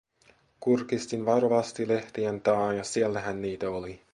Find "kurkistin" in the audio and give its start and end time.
0.59-1.25